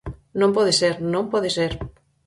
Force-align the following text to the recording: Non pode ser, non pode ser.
Non 0.39 0.49
pode 0.57 0.73
ser, 0.79 0.93
non 1.13 1.25
pode 1.33 1.49
ser. 1.57 1.71